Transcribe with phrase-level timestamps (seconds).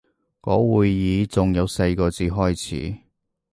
[0.41, 2.97] 個會議仲有四個字開始